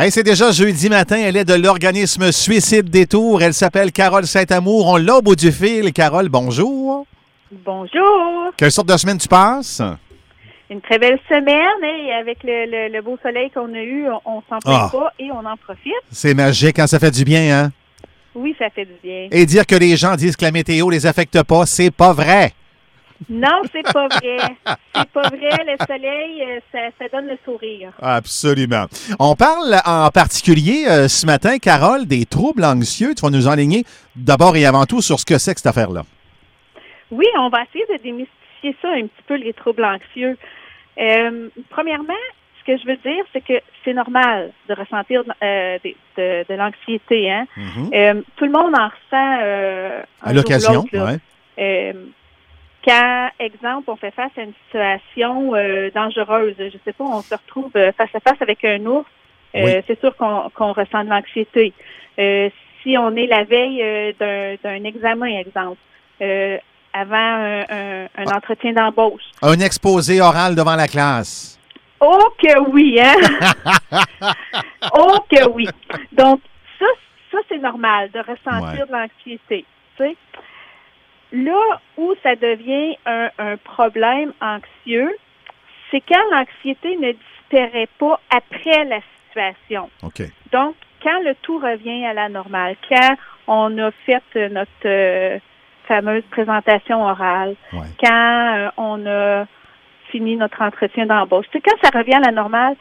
Hey, 0.00 0.12
c'est 0.12 0.22
déjà 0.22 0.52
jeudi 0.52 0.88
matin. 0.88 1.16
Elle 1.18 1.36
est 1.36 1.44
de 1.44 1.54
l'organisme 1.54 2.30
Suicide 2.30 2.88
Détour. 2.88 3.42
Elle 3.42 3.52
s'appelle 3.54 3.90
Carole 3.90 4.26
Saint-Amour. 4.26 4.86
On 4.86 4.96
l'a 4.96 5.16
au 5.16 5.22
bout 5.22 5.34
du 5.34 5.50
fil. 5.50 5.92
Carole, 5.92 6.28
bonjour. 6.28 7.04
Bonjour. 7.64 8.52
Quelle 8.56 8.70
sorte 8.70 8.88
de 8.88 8.96
semaine 8.96 9.18
tu 9.18 9.26
passes? 9.26 9.82
Une 10.70 10.80
très 10.82 10.98
belle 10.98 11.18
semaine 11.28 11.82
et 11.82 12.12
avec 12.12 12.38
le, 12.44 12.66
le- 12.70 12.92
le 12.94 13.02
beau 13.02 13.18
soleil 13.22 13.50
qu'on 13.50 13.74
a 13.74 13.78
eu, 13.82 14.06
on, 14.24 14.36
on 14.36 14.42
s'en 14.48 14.58
plaint 14.60 14.82
Ah. 14.84 14.90
pas 14.92 15.12
et 15.18 15.30
on 15.32 15.38
en 15.44 15.56
profite. 15.56 15.92
C'est 16.12 16.34
magique 16.34 16.76
quand 16.76 16.86
ça 16.86 17.00
fait 17.00 17.10
du 17.10 17.24
bien, 17.24 17.64
hein? 17.64 17.72
Oui, 18.36 18.54
ça 18.58 18.66
fait 18.70 18.84
du 18.84 18.92
bien. 19.02 19.28
Et 19.32 19.46
dire 19.46 19.66
que 19.66 19.74
les 19.74 19.96
gens 19.96 20.14
disent 20.14 20.36
que 20.36 20.44
la 20.44 20.52
météo 20.52 20.90
les 20.90 21.06
affecte 21.06 21.42
pas, 21.42 21.66
c'est 21.66 21.90
pas 21.90 22.12
vrai. 22.12 22.52
Non, 23.28 23.62
c'est 23.72 23.82
pas 23.92 24.06
vrai. 24.08 24.38
C'est 24.94 25.10
pas 25.10 25.28
vrai. 25.28 25.50
Le 25.66 25.86
soleil, 25.86 26.42
euh, 26.42 26.60
ça, 26.72 26.78
ça 26.98 27.08
donne 27.12 27.26
le 27.26 27.38
sourire. 27.44 27.90
Absolument. 28.00 28.86
On 29.18 29.34
parle 29.34 29.76
en 29.84 30.08
particulier 30.10 30.86
euh, 30.88 31.08
ce 31.08 31.26
matin, 31.26 31.58
Carole, 31.58 32.06
des 32.06 32.24
troubles 32.26 32.64
anxieux. 32.64 33.14
Tu 33.14 33.22
vas 33.22 33.30
nous 33.30 33.48
enligner 33.48 33.84
d'abord 34.14 34.56
et 34.56 34.66
avant 34.66 34.86
tout 34.86 35.02
sur 35.02 35.18
ce 35.18 35.26
que 35.26 35.38
c'est 35.38 35.54
que 35.54 35.60
cette 35.60 35.66
affaire-là. 35.66 36.02
Oui, 37.10 37.26
on 37.38 37.48
va 37.48 37.62
essayer 37.64 37.84
de 37.90 38.02
démystifier 38.02 38.76
ça 38.80 38.88
un 38.88 39.02
petit 39.02 39.22
peu, 39.26 39.34
les 39.34 39.52
troubles 39.52 39.84
anxieux. 39.84 40.36
Euh, 40.98 41.48
premièrement, 41.70 42.14
ce 42.60 42.72
que 42.72 42.78
je 42.80 42.86
veux 42.86 42.96
dire, 42.96 43.24
c'est 43.32 43.40
que 43.40 43.60
c'est 43.84 43.94
normal 43.94 44.52
de 44.68 44.74
ressentir 44.74 45.22
euh, 45.42 45.78
de, 45.84 46.44
de 46.48 46.54
l'anxiété. 46.54 47.30
Hein? 47.30 47.46
Euh, 47.94 48.22
tout 48.36 48.44
le 48.44 48.52
monde 48.52 48.74
en 48.74 48.88
ressent 48.88 50.04
À 50.22 50.32
l'occasion. 50.32 50.84
Euh, 51.58 51.92
quand, 52.88 53.28
exemple, 53.38 53.90
on 53.90 53.96
fait 53.96 54.10
face 54.12 54.30
à 54.38 54.42
une 54.42 54.52
situation 54.66 55.54
euh, 55.54 55.90
dangereuse, 55.94 56.54
je 56.58 56.78
sais 56.84 56.92
pas, 56.92 57.04
on 57.04 57.22
se 57.22 57.34
retrouve 57.34 57.70
euh, 57.76 57.92
face 57.92 58.14
à 58.14 58.20
face 58.20 58.40
avec 58.40 58.64
un 58.64 58.84
ours, 58.86 59.06
euh, 59.54 59.82
c'est 59.86 59.98
sûr 60.00 60.16
qu'on 60.16 60.72
ressent 60.72 61.04
de 61.04 61.10
l'anxiété. 61.10 61.72
Euh, 62.18 62.48
si 62.82 62.96
on 62.96 63.14
est 63.16 63.26
la 63.26 63.44
veille 63.44 64.14
d'un- 64.18 64.84
examen, 64.84 65.26
exemple, 65.26 65.78
avant 66.92 67.16
un, 67.16 67.60
un- 67.68 68.08
un 68.16 68.24
entretien 68.36 68.72
d'embauche. 68.72 69.22
Un 69.42 69.58
exposé 69.60 70.20
oral 70.20 70.54
devant 70.54 70.76
la 70.76 70.86
classe. 70.88 71.58
Oh 72.00 72.28
que 72.40 72.58
oui, 72.70 72.98
hein? 73.00 73.14
oh 74.94 75.16
que 75.30 75.48
oui. 75.50 75.66
Donc, 76.12 76.40
ça, 76.78 76.86
ça 77.32 77.38
c'est 77.48 77.58
normal 77.58 78.10
de 78.12 78.20
ressentir 78.20 78.80
Ouais. 78.80 78.86
de 78.86 78.92
l'anxiété. 78.92 79.64
tu 79.96 80.04
sais. 80.04 80.16
Là 81.32 81.80
où 81.96 82.14
ça 82.22 82.36
devient 82.36 82.96
un, 83.06 83.28
un 83.38 83.56
problème 83.58 84.32
anxieux, 84.40 85.14
c'est 85.90 86.00
quand 86.00 86.22
l'anxiété 86.32 86.96
ne 86.96 87.12
disparaît 87.12 87.88
pas 87.98 88.20
après 88.30 88.84
la 88.84 89.00
situation. 89.26 89.90
Donc, 90.52 90.74
quand 91.02 91.20
le 91.22 91.34
tout 91.42 91.58
revient 91.58 92.06
à 92.06 92.12
la 92.14 92.28
normale, 92.28 92.76
quand 92.88 93.14
on 93.46 93.78
a 93.78 93.90
fait 94.06 94.22
euh, 94.36 94.48
notre 94.48 94.70
euh, 94.86 95.38
fameuse 95.86 96.24
présentation 96.30 97.02
orale, 97.04 97.54
Ouais. 97.72 97.86
quand 98.00 98.56
euh, 98.56 98.70
on 98.76 99.06
a 99.06 99.46
fini 100.10 100.36
notre 100.36 100.60
entretien 100.62 101.06
d'embauche, 101.06 101.46
c'est 101.52 101.60
quand 101.60 101.76
ça 101.82 101.96
revient 101.96 102.14
à 102.14 102.20
la 102.20 102.32
normale, 102.32 102.74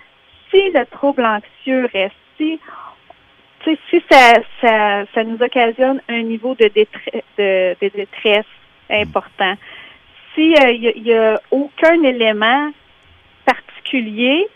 si 0.49 0.71
le 0.71 0.85
trouble 0.85 1.25
anxieux 1.25 1.89
reste, 1.93 2.15
si, 2.37 2.59
si 3.89 4.01
ça, 4.09 4.33
ça, 4.61 5.05
ça 5.13 5.23
nous 5.23 5.41
occasionne 5.41 6.01
un 6.07 6.21
niveau 6.23 6.55
de, 6.55 6.65
détre- 6.65 7.23
de, 7.37 7.75
de 7.81 7.89
détresse 7.95 8.45
important, 8.89 9.55
si 10.33 10.55
euh, 10.55 10.71
il 10.71 11.03
n'y 11.03 11.13
a, 11.13 11.39
aucun 11.51 12.01
élément 12.03 12.71
particulier, 13.45 14.47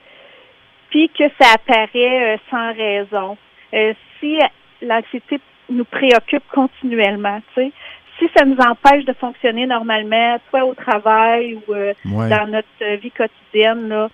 puis 0.90 1.10
que 1.10 1.24
ça 1.40 1.54
apparaît 1.56 2.36
euh, 2.36 2.38
sans 2.50 2.74
raison, 2.74 3.38
euh, 3.74 3.94
si 4.20 4.38
l'anxiété 4.82 5.40
nous 5.70 5.86
préoccupe 5.86 6.44
continuellement, 6.54 7.42
tu 7.54 7.62
sais, 7.62 7.72
si 8.20 8.30
ça 8.36 8.46
nous 8.46 8.58
empêche 8.58 9.06
de 9.06 9.14
fonctionner 9.14 9.66
normalement, 9.66 10.40
soit 10.50 10.66
au 10.66 10.74
travail 10.76 11.56
ou 11.56 11.74
euh, 11.74 11.94
Ouais. 12.06 12.30
dans 12.30 12.48
notre 12.48 12.68
euh, 12.82 12.98
vie 12.98 13.12
quotidienne, 13.12 13.88
là, 13.90 14.10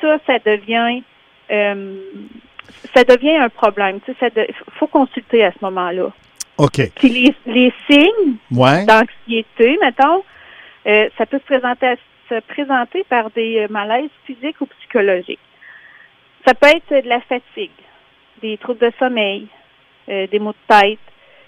ça, 0.00 0.18
ça 0.26 0.38
devient 0.40 1.02
euh, 1.50 1.96
ça 2.94 3.04
devient 3.04 3.36
un 3.36 3.48
problème. 3.48 4.00
Tu 4.00 4.14
sais, 4.20 4.30
de- 4.30 4.46
faut 4.78 4.86
consulter 4.86 5.44
à 5.44 5.52
ce 5.52 5.58
moment-là. 5.62 6.10
OK. 6.58 6.80
Puis 6.96 7.08
les, 7.08 7.34
les 7.46 7.72
signes 7.90 8.36
Ouais. 8.52 8.84
d'anxiété, 8.84 9.78
mettons, 9.82 10.22
euh, 10.86 11.08
ça 11.16 11.26
peut 11.26 11.38
se 11.38 11.44
présenter, 11.44 11.94
se 12.28 12.40
présenter 12.40 13.04
par 13.08 13.30
des 13.30 13.60
euh, 13.60 13.66
malaises 13.70 14.10
physiques 14.26 14.60
ou 14.60 14.66
psychologiques. 14.66 15.38
Ça 16.46 16.54
peut 16.54 16.68
être 16.68 17.02
de 17.04 17.08
la 17.08 17.20
fatigue, 17.20 17.70
des 18.42 18.56
troubles 18.58 18.80
de 18.80 18.92
sommeil, 18.98 19.46
euh, 20.08 20.26
des 20.26 20.38
maux 20.38 20.52
de 20.52 20.74
tête, 20.74 20.98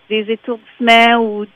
des 0.09 0.31
étourdissements 0.33 1.17
ou 1.19 1.47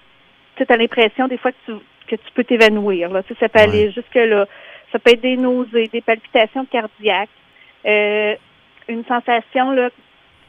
tu 0.56 0.64
as 0.68 0.76
l'impression 0.76 1.28
des 1.28 1.36
fois 1.36 1.52
que 1.52 1.56
tu, 1.66 1.72
que 2.08 2.16
tu 2.16 2.30
peux 2.34 2.44
t'évanouir. 2.44 3.10
Là. 3.10 3.22
Tu 3.22 3.34
sais, 3.34 3.40
ça 3.40 3.48
peut 3.48 3.58
Ouais. 3.58 3.64
aller 3.64 3.90
jusque-là. 3.92 4.46
Ça 4.92 4.98
peut 4.98 5.10
être 5.12 5.20
des 5.20 5.36
nausées, 5.36 5.88
des 5.92 6.00
palpitations 6.00 6.64
cardiaques, 6.66 7.28
euh, 7.84 8.34
une 8.88 9.04
sensation 9.06 9.70
là, 9.72 9.90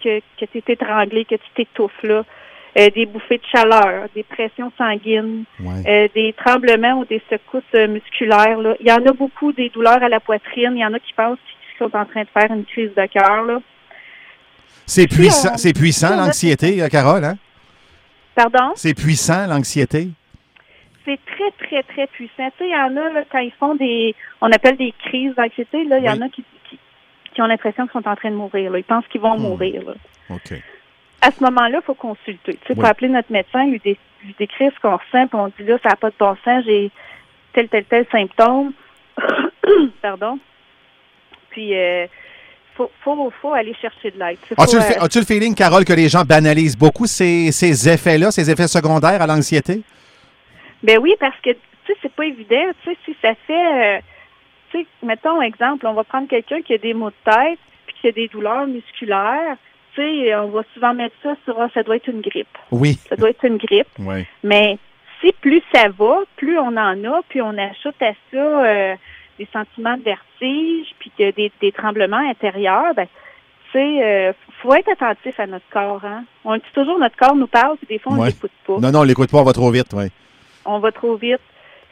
que, 0.03 0.19
que 0.39 0.45
tu 0.45 0.57
es 0.59 0.63
étranglé, 0.73 1.25
que 1.25 1.35
tu 1.35 1.49
t'étouffes, 1.55 2.03
là. 2.03 2.23
Euh, 2.77 2.89
des 2.91 3.07
bouffées 3.07 3.37
de 3.39 3.43
chaleur, 3.51 4.07
des 4.13 4.21
pressions 4.21 4.71
sanguines, 4.77 5.45
Ouais. 5.59 5.81
euh, 5.87 6.07
des 6.13 6.33
tremblements 6.33 6.99
ou 6.99 7.05
des 7.05 7.21
secousses 7.27 7.63
euh, 7.73 7.87
musculaires. 7.87 8.59
Là. 8.59 8.75
Il 8.79 8.87
y 8.87 8.91
en 8.91 9.03
a 9.03 9.13
beaucoup 9.13 9.51
des 9.51 9.69
douleurs 9.69 10.03
à 10.03 10.09
la 10.09 10.19
poitrine. 10.19 10.73
Il 10.75 10.79
y 10.81 10.85
en 10.85 10.93
a 10.93 10.99
qui 10.99 11.11
pensent 11.13 11.39
qu'ils 11.47 11.77
sont 11.87 11.95
en 11.97 12.05
train 12.05 12.21
de 12.21 12.27
faire 12.27 12.51
une 12.51 12.65
crise 12.65 12.91
de 12.95 13.05
cœur. 13.07 13.43
Là. 13.45 13.59
C'est 14.85 15.07
Puis 15.07 15.17
puissant, 15.17 15.53
on- 15.53 15.57
c'est 15.57 15.73
puissant 15.73 16.15
l'anxiété, 16.15 16.87
Carole, 16.91 17.25
hein? 17.25 17.37
Pardon? 18.35 18.73
C'est 18.75 18.93
puissant 18.93 19.47
l'anxiété? 19.47 20.09
C'est 21.03 21.19
très, 21.25 21.51
très, 21.67 21.81
très 21.83 22.05
puissant. 22.07 22.49
Tu 22.57 22.65
sais, 22.65 22.67
il 22.67 22.71
y 22.71 22.75
en 22.75 22.95
a, 22.97 23.09
là, 23.11 23.23
quand 23.31 23.39
ils 23.39 23.53
font 23.59 23.73
des, 23.75 24.13
on 24.41 24.51
appelle 24.51 24.77
des 24.77 24.93
crises 25.05 25.33
d'anxiété, 25.35 25.83
là, 25.85 25.97
il 25.97 26.03
y 26.05 26.09
Oui. 26.09 26.13
en 26.15 26.21
a 26.21 26.29
qui, 26.29 26.43
qui, 27.37 27.41
ont 27.43 27.47
l'impression 27.47 27.85
qu'ils 27.87 28.01
sont 28.01 28.09
en 28.09 28.15
train 28.15 28.31
de 28.31 28.35
mourir. 28.35 28.71
Là. 28.71 28.79
Ils 28.79 28.83
pensent 28.83 29.05
qu'ils 29.09 29.21
vont 29.21 29.37
Hmm. 29.37 29.41
mourir. 29.43 29.81
Là. 29.85 29.93
OK. 30.31 30.53
À 31.21 31.29
ce 31.31 31.43
moment-là, 31.43 31.79
il 31.81 31.85
faut 31.85 31.93
consulter. 31.93 32.53
Tu 32.53 32.67
sais, 32.67 32.73
faut 32.75 32.81
Oui. 32.81 32.87
appeler 32.87 33.09
notre 33.09 33.31
médecin, 33.31 33.65
lui, 33.67 33.79
dé- 33.83 33.97
lui 34.23 34.35
décrire 34.39 34.71
ce 34.75 34.79
qu'on 34.79 34.97
ressent, 34.97 35.27
puis 35.27 35.35
on 35.39 35.47
dit 35.47 35.63
là, 35.69 35.77
ça 35.83 35.89
n'a 35.89 35.95
pas 35.95 36.09
de 36.09 36.15
bon 36.19 36.35
sens, 36.43 36.63
j'ai 36.65 36.89
tel, 37.53 37.67
tel, 37.69 37.85
tel 37.85 38.05
symptôme. 38.11 38.73
Pardon. 40.01 40.39
Puis, 41.51 41.75
euh, 41.77 42.05
faut, 42.75 42.91
faut, 43.03 43.31
faut 43.41 43.53
aller 43.53 43.73
chercher 43.81 44.11
de 44.11 44.19
l'aide. 44.19 44.37
As-tu 44.57 44.75
faut, 44.77 44.77
le, 44.77 45.03
euh, 45.03 45.07
le 45.15 45.25
feeling, 45.25 45.55
Carole, 45.55 45.85
que 45.85 45.93
les 45.93 46.09
gens 46.09 46.23
banalisent 46.23 46.77
beaucoup 46.77 47.05
ces, 47.07 47.51
ces 47.51 47.89
effets-là, 47.89 48.31
ces 48.31 48.49
effets 48.51 48.67
secondaires 48.67 49.21
à 49.21 49.27
l'anxiété? 49.27 49.81
Ben 50.83 50.99
oui, 50.99 51.15
parce 51.19 51.39
que, 51.41 51.49
tu 51.51 51.57
sais, 51.87 51.93
c'est 52.01 52.11
pas 52.13 52.25
évident. 52.25 52.65
Tu 52.83 52.91
sais, 52.91 52.97
si 53.05 53.15
ça 53.21 53.33
fait, 53.47 53.97
euh, 53.97 53.99
tu 54.71 54.79
sais, 54.79 54.87
mettons 55.03 55.41
exemple, 55.41 55.85
on 55.87 55.93
va 55.93 56.03
prendre 56.03 56.27
quelqu'un 56.27 56.61
qui 56.61 56.73
a 56.73 56.77
des 56.77 56.93
maux 56.93 57.09
de 57.09 57.15
tête, 57.31 57.59
puis 57.85 57.95
qui 58.01 58.07
a 58.07 58.11
des 58.11 58.27
douleurs 58.27 58.67
musculaires. 58.67 59.57
Tu 59.95 60.01
sais, 60.01 60.35
on 60.35 60.47
va 60.49 60.61
souvent 60.73 60.93
mettre 60.93 61.15
ça 61.23 61.35
sur, 61.45 61.59
ah, 61.59 61.69
ça 61.73 61.83
doit 61.83 61.95
être 61.95 62.07
une 62.09 62.21
grippe. 62.21 62.57
Oui. 62.71 62.95
Ça 63.09 63.15
doit 63.15 63.29
être 63.31 63.43
une 63.45 63.57
grippe. 63.57 63.87
Oui. 63.99 64.25
Mais 64.43 64.77
si 65.21 65.31
plus 65.41 65.61
ça 65.73 65.87
va, 65.89 66.19
plus 66.35 66.57
on 66.59 66.77
en 66.77 67.03
a, 67.03 67.21
puis 67.29 67.41
on 67.41 67.57
ajoute 67.57 68.01
à 68.01 68.11
ça 68.31 68.37
euh, 68.37 68.95
des 69.39 69.47
sentiments 69.51 69.97
de 69.97 70.03
vertige, 70.03 70.93
puis 70.99 71.11
que 71.17 71.31
des, 71.31 71.51
des 71.61 71.71
tremblements 71.71 72.29
intérieurs, 72.29 72.93
ben, 72.95 73.07
tu 73.71 73.79
sais, 73.79 74.03
euh, 74.03 74.33
faut 74.61 74.73
être 74.75 74.89
attentif 74.89 75.39
à 75.39 75.47
notre 75.47 75.67
corps. 75.71 76.03
Hein? 76.05 76.23
On 76.45 76.55
dit 76.55 76.63
toujours 76.73 76.99
notre 76.99 77.15
corps 77.17 77.35
nous 77.35 77.47
parle, 77.47 77.77
puis 77.77 77.87
des 77.87 77.99
fois 77.99 78.13
on 78.13 78.19
Ouais. 78.19 78.27
l'écoute 78.27 78.51
pas. 78.65 78.77
Non, 78.79 78.91
non, 78.91 78.99
on 78.99 79.03
l'écoute 79.03 79.31
pas, 79.31 79.39
on 79.39 79.43
va 79.43 79.53
trop 79.53 79.71
vite, 79.71 79.91
oui. 79.93 80.05
On 80.65 80.79
va 80.79 80.91
trop 80.91 81.15
vite. 81.15 81.41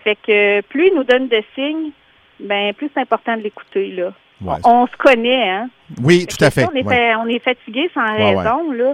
Fait 0.04 0.16
que 0.16 0.62
plus 0.62 0.88
il 0.90 0.96
nous 0.96 1.04
donne 1.04 1.28
de 1.28 1.42
signes, 1.56 1.92
ben 2.40 2.74
plus 2.74 2.90
c'est 2.94 3.02
important 3.02 3.36
de 3.38 3.42
l'écouter 3.42 3.92
là. 3.92 4.12
Ouais. 4.42 4.56
On, 4.66 4.82
on 4.84 4.88
se 4.88 4.96
connaît, 4.98 5.50
hein. 5.50 5.70
Oui, 6.04 6.28
tout 6.28 6.44
à 6.44 6.52
fait. 6.52 6.66
On 6.66 6.76
est, 6.76 6.84
ouais. 6.84 7.12
fa- 7.14 7.20
on 7.20 7.28
est 7.28 7.40
fatigué 7.40 7.90
sans 7.94 8.04
Ouais, 8.06 8.36
raison, 8.36 8.72
là. 8.72 8.94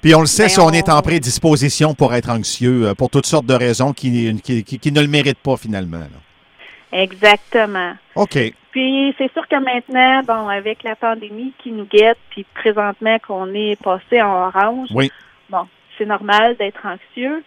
Puis 0.00 0.14
on 0.14 0.20
le 0.20 0.26
sait 0.26 0.44
Ben, 0.44 0.48
si 0.50 0.60
on, 0.60 0.70
est 0.70 0.88
en 0.88 0.98
on- 0.98 1.02
prédisposition 1.02 1.94
pour 1.94 2.14
être 2.14 2.30
anxieux, 2.30 2.86
euh, 2.86 2.94
pour 2.94 3.10
toutes 3.10 3.26
sortes 3.26 3.46
de 3.46 3.54
raisons 3.54 3.92
qui, 3.92 4.40
qui, 4.44 4.62
qui- 4.62 4.78
qui 4.78 4.92
ne 4.92 5.00
le 5.00 5.08
méritent 5.08 5.42
pas 5.42 5.56
finalement. 5.56 5.98
là. 5.98 6.06
Exactement. 6.92 7.94
OK. 8.14 8.38
Puis 8.70 9.14
c'est 9.18 9.32
sûr 9.32 9.46
que 9.48 9.56
maintenant, 9.56 10.22
bon, 10.22 10.48
avec 10.48 10.82
la 10.84 10.94
pandémie 10.96 11.52
qui 11.58 11.72
nous 11.72 11.84
guette, 11.86 12.18
puis 12.30 12.46
présentement 12.54 13.18
qu'on 13.26 13.52
est 13.54 13.80
passé 13.82 14.22
en 14.22 14.46
orange, 14.48 14.88
Oui. 14.94 15.10
bon, 15.50 15.66
c'est 15.96 16.06
normal 16.06 16.56
d'être 16.56 16.80
anxieux, 16.86 17.42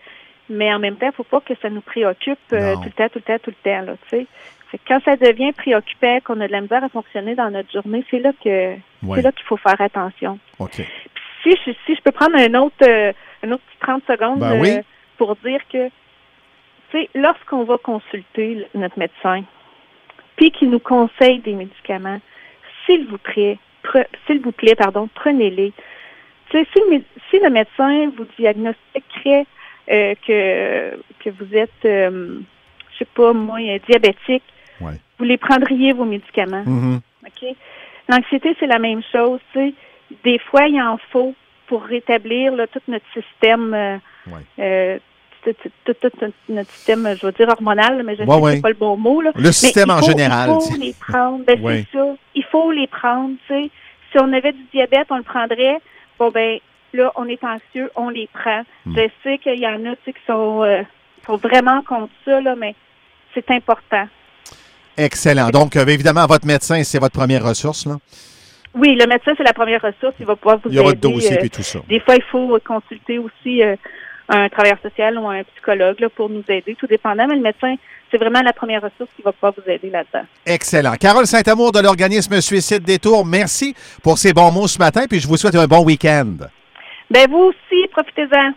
mais 0.50 0.74
en 0.74 0.80
même 0.80 0.96
temps, 0.98 1.08
il 1.08 1.16
faut 1.16 1.24
pas 1.24 1.40
que 1.42 1.54
ça 1.62 1.70
nous 1.70 1.82
préoccupe 1.82 2.38
euh, 2.54 2.76
tout 2.76 2.84
le 2.86 2.92
temps, 2.92 3.08
tout 3.08 3.20
le 3.20 3.22
temps, 3.22 3.38
tout 3.44 3.52
le 3.52 3.72
temps, 3.72 3.82
là, 3.86 3.94
tu 4.10 4.18
sais. 4.18 4.28
Quand 4.88 5.00
ça 5.04 5.16
devient 5.18 5.52
préoccupant, 5.54 6.20
qu'on 6.24 6.40
a 6.42 6.48
de 6.48 6.52
la 6.52 6.62
misère 6.62 6.84
à 6.84 6.90
fonctionner 6.90 7.36
dans 7.36 7.50
notre 7.52 7.72
journée, 7.72 8.04
c'est 8.10 8.20
là 8.20 8.32
que 8.44 8.76
c'est 9.18 9.22
là 9.22 9.32
qu'il 9.32 9.46
faut 9.46 9.58
faire 9.58 9.80
attention. 9.82 10.40
Si 11.44 11.52
je, 11.66 11.72
si 11.86 11.96
je 11.96 12.02
peux 12.02 12.12
prendre 12.12 12.38
un 12.38 12.54
autre, 12.56 12.76
euh, 12.88 13.12
un 13.44 13.52
autre 13.52 13.64
petit 13.64 13.78
30 13.80 14.04
secondes 14.08 14.40
Ben 14.52 14.62
euh, 14.80 14.82
pour 15.18 15.36
dire 15.38 15.60
que, 15.72 15.88
tu 15.88 15.94
sais, 17.02 17.10
lorsqu'on 17.16 17.64
va 17.64 17.78
consulter 17.78 18.56
le- 18.56 18.80
notre 18.80 18.98
médecin, 19.00 19.44
puis 20.36 20.52
qu'il 20.52 20.70
nous 20.70 20.80
conseille 20.80 21.40
des 21.40 21.54
médicaments, 21.54 22.20
s'il 22.86 23.08
vous 23.08 23.18
plaît, 23.18 23.58
s'il 24.28 24.42
vous 24.42 24.52
plaît, 24.52 24.76
pardon, 24.76 25.10
prenez-les. 25.16 25.74
Si, 26.52 26.58
si, 27.30 27.40
le 27.40 27.50
médecin 27.50 28.12
vous 28.18 28.26
diagnostiquerait 28.38 29.46
euh, 29.90 30.14
que, 30.28 30.98
que 31.24 31.30
vous 31.32 31.56
êtes, 31.56 31.86
euh, 31.86 32.40
je 32.94 32.98
sais 33.00 33.08
pas, 33.16 33.34
moi, 33.34 33.58
diabétique, 33.88 34.44
vous 35.18 35.26
les 35.26 35.38
prendriez, 35.38 35.94
vos 35.94 36.06
médicaments. 36.06 36.64
Mm-hmm. 36.64 37.00
OK? 37.28 37.56
L'anxiété, 38.10 38.56
c'est 38.60 38.68
la 38.68 38.80
même 38.80 39.02
chose. 39.12 39.40
Des 40.24 40.40
fois, 40.40 40.68
il 40.68 40.82
en 40.82 40.98
faut 41.12 41.34
pour 41.68 41.84
rétablir 41.84 42.54
tout 42.72 42.82
notre 42.88 43.06
système. 43.14 43.74
Euh, 44.60 44.98
tout, 45.44 45.96
notre 46.50 46.70
système, 46.72 47.16
je 47.20 47.26
veux 47.26 47.32
dire 47.32 47.50
hormonal, 47.50 48.04
mais 48.04 48.16
je 48.16 48.24
ne 48.24 48.28
sais 48.28 48.62
pas 48.62 48.70
le 48.70 48.76
bon 48.76 48.98
mot. 48.98 49.22
Le 49.22 49.52
système 49.52 49.90
en 49.90 50.02
général. 50.02 50.50
Il 50.50 50.72
faut 50.72 50.80
les 50.80 50.94
prendre. 50.94 51.46
Ben, 51.46 51.60
c'est 51.64 51.98
ça. 51.98 52.16
Il 52.36 52.44
faut 52.46 52.72
les 52.72 52.88
prendre. 52.88 53.36
Si 53.48 54.18
on 54.20 54.34
avait 54.34 54.52
du 54.52 54.64
diabète, 54.74 55.08
on 55.10 55.18
le 55.18 55.24
prendrait. 55.24 55.80
Bon, 56.20 56.30
ben 56.30 56.60
là, 56.94 57.12
on 57.16 57.26
est 57.28 57.44
anxieux, 57.44 57.90
on 57.96 58.10
les 58.10 58.28
prend. 58.28 58.64
Hmm. 58.86 58.96
Je 58.96 59.10
sais 59.24 59.38
qu'il 59.38 59.60
y 59.60 59.68
en 59.68 59.86
a 59.86 59.96
qui 59.96 60.14
sont, 60.28 60.64
euh, 60.64 60.84
sont 61.26 61.38
vraiment 61.38 61.82
contre 61.84 62.12
ça, 62.26 62.42
là, 62.42 62.56
mais 62.56 62.76
c'est 63.34 63.50
important. 63.52 64.08
Excellent. 64.98 65.50
Donc, 65.50 65.76
euh, 65.76 65.86
évidemment, 65.86 66.26
votre 66.26 66.46
médecin, 66.46 66.84
c'est 66.84 67.00
votre 67.00 67.18
première 67.18 67.44
ressource, 67.44 67.86
là? 67.86 67.98
Oui, 68.74 68.96
le 68.96 69.06
médecin, 69.06 69.34
c'est 69.38 69.44
la 69.44 69.54
première 69.54 69.82
ressource. 69.82 70.16
Il 70.20 70.26
va 70.26 70.36
pouvoir 70.36 70.58
vous 70.64 70.70
aider. 70.70 70.76
Il 70.76 70.78
y 70.78 70.80
a 70.80 70.84
votre 70.84 71.00
dossier 71.00 71.38
et 71.44 71.50
tout 71.50 71.64
ça. 71.64 71.80
Des 71.90 72.00
fois, 72.00 72.16
il 72.16 72.24
faut 72.24 72.58
consulter 72.66 73.18
aussi 73.18 73.62
un 74.30 74.48
travailleur 74.48 74.78
social 74.82 75.18
ou 75.18 75.28
un 75.28 75.44
psychologue 75.44 76.08
pour 76.16 76.30
nous 76.30 76.44
aider, 76.48 76.76
tout 76.80 76.88
dépendant. 76.88 77.28
Mais 77.28 77.36
le 77.36 77.42
médecin, 77.42 77.76
c'est 78.10 78.18
vraiment 78.18 78.42
la 78.42 78.54
première 78.54 78.82
ressource 78.82 79.10
qui 79.16 79.22
va 79.24 79.34
pouvoir 79.34 79.54
vous 79.58 79.70
aider 79.70 79.90
là-dedans. 79.90 80.26
Excellent. 80.46 80.96
Carole 80.96 81.28
Saint-Amour 81.28 81.74
de 81.74 81.80
l'organisme 81.82 82.40
Suicide 82.40 82.84
Détour, 82.84 83.26
merci 83.26 83.76
pour 84.04 84.18
ces 84.18 84.32
bons 84.32 84.52
mots 84.52 84.68
ce 84.68 84.80
matin, 84.80 85.04
puis 85.10 85.20
je 85.20 85.28
vous 85.28 85.36
souhaite 85.38 85.56
un 85.56 85.68
bon 85.68 85.84
week-end. 85.84 86.36
Ben 87.10 87.30
vous 87.30 87.52
aussi, 87.52 87.88
profitez-en. 87.92 88.54